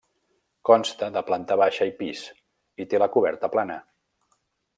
[0.69, 2.23] Consta de planta baixa i pis
[2.85, 3.79] i té la coberta plana.